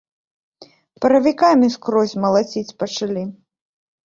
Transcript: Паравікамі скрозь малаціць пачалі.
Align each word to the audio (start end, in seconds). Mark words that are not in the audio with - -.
Паравікамі 1.05 1.67
скрозь 1.75 2.17
малаціць 2.25 2.75
пачалі. 2.81 3.23